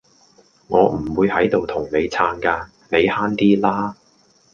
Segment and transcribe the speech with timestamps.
[0.67, 3.95] 我唔會喺度同你撐㗎，你慳啲啦